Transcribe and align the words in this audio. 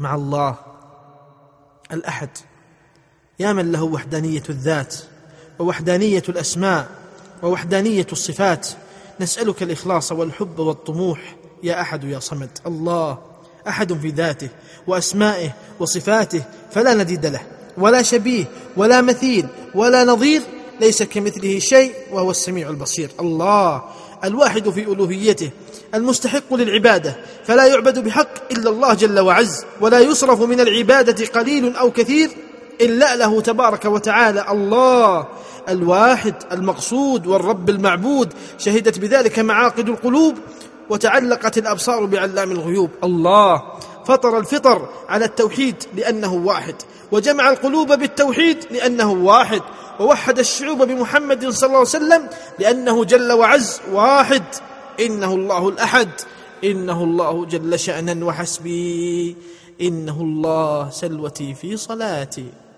مع 0.00 0.14
الله 0.14 0.56
الأحد. 1.92 2.28
يا 3.38 3.52
من 3.52 3.72
له 3.72 3.82
وحدانية 3.82 4.42
الذات 4.50 4.96
ووحدانية 5.58 6.22
الأسماء 6.28 6.88
ووحدانية 7.42 8.06
الصفات 8.12 8.68
نسألك 9.20 9.62
الإخلاص 9.62 10.12
والحب 10.12 10.58
والطموح. 10.58 11.36
يا 11.62 11.80
أحد 11.80 12.04
يا 12.04 12.18
صمد 12.18 12.58
الله 12.66 13.18
أحد 13.68 13.92
في 13.92 14.08
ذاته 14.08 14.48
وأسمائه 14.86 15.50
وصفاته 15.80 16.42
فلا 16.70 16.94
نديد 16.94 17.26
له 17.26 17.40
ولا 17.78 18.02
شبيه 18.02 18.44
ولا 18.76 19.00
مثيل 19.00 19.48
ولا 19.74 20.04
نظير. 20.04 20.42
ليس 20.80 21.02
كمثله 21.02 21.58
شيء 21.58 21.92
وهو 22.12 22.30
السميع 22.30 22.68
البصير. 22.68 23.10
الله 23.20 23.82
الواحد 24.24 24.70
في 24.70 24.82
ألوهيته 24.82 25.50
المستحق 25.94 26.54
للعبادة. 26.54 27.16
فلا 27.44 27.66
يعبد 27.66 27.98
بحق 27.98 28.52
إلا 28.52 28.70
الله 28.70 28.94
جل 28.94 29.20
وعز 29.20 29.64
ولا 29.80 30.00
يصرف 30.00 30.40
من 30.42 30.60
العبادة 30.60 31.26
قليل 31.26 31.76
أو 31.76 31.90
كثير 31.90 32.30
إلا 32.80 33.16
له 33.16 33.40
تبارك 33.40 33.84
وتعالى. 33.84 34.44
الله 34.50 35.26
الواحد 35.68 36.34
المقصود 36.52 37.26
والرب 37.26 37.70
المعبود. 37.70 38.32
شهدت 38.58 38.98
بذلك 38.98 39.38
معاقد 39.38 39.88
القلوب 39.88 40.34
وتعلقت 40.90 41.58
الأبصار 41.58 42.04
بعلام 42.04 42.50
الغيوب. 42.50 42.90
الله 43.04 43.62
فطر 44.06 44.38
الفطر 44.38 44.88
على 45.08 45.24
التوحيد 45.24 45.74
لأنه 45.96 46.34
واحد 46.34 46.74
وجمع 47.12 47.50
القلوب 47.50 47.92
بالتوحيد 47.92 48.58
لأنه 48.70 49.12
واحد 49.12 49.60
ووحد 50.00 50.38
الشعوب 50.38 50.82
بمحمد 50.82 51.48
صلى 51.48 51.66
الله 51.66 51.78
عليه 51.78 51.88
وسلم 51.88 52.28
لأنه 52.58 53.04
جل 53.04 53.32
وعز 53.32 53.80
واحد. 53.92 54.44
إنه 55.00 55.34
الله 55.34 55.68
الأحد. 55.68 56.08
إنه 56.64 57.04
الله 57.04 57.44
جل 57.44 57.78
شأنا 57.78 58.24
وحسبي. 58.24 59.36
إنه 59.80 60.20
الله 60.20 60.90
سلوتي 60.90 61.54
في 61.54 61.76
صلاتي. 61.76 62.69